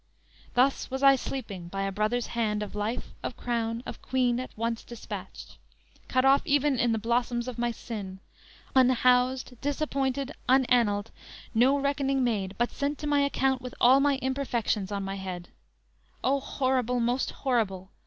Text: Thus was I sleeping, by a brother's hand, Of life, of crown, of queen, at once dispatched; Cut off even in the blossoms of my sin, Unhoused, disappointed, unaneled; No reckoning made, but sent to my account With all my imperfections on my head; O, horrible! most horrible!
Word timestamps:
Thus 0.55 0.89
was 0.89 1.03
I 1.03 1.15
sleeping, 1.15 1.67
by 1.67 1.83
a 1.83 1.91
brother's 1.91 2.25
hand, 2.33 2.63
Of 2.63 2.73
life, 2.73 3.11
of 3.21 3.37
crown, 3.37 3.83
of 3.85 4.01
queen, 4.01 4.39
at 4.39 4.49
once 4.57 4.83
dispatched; 4.83 5.59
Cut 6.07 6.25
off 6.25 6.41
even 6.43 6.79
in 6.79 6.91
the 6.91 6.97
blossoms 6.97 7.47
of 7.47 7.59
my 7.59 7.69
sin, 7.69 8.19
Unhoused, 8.75 9.61
disappointed, 9.61 10.31
unaneled; 10.49 11.11
No 11.53 11.77
reckoning 11.77 12.23
made, 12.23 12.55
but 12.57 12.71
sent 12.71 12.97
to 12.97 13.05
my 13.05 13.19
account 13.19 13.61
With 13.61 13.75
all 13.79 13.99
my 13.99 14.17
imperfections 14.23 14.91
on 14.91 15.03
my 15.03 15.17
head; 15.17 15.49
O, 16.23 16.39
horrible! 16.39 16.99
most 16.99 17.29
horrible! 17.29 17.91